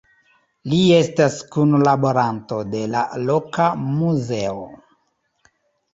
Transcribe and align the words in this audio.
Li 0.71 0.79
estas 0.99 1.35
kunlaboranto 1.57 2.61
de 2.71 2.81
la 2.97 3.05
loka 3.27 3.71
muzeo. 3.85 4.69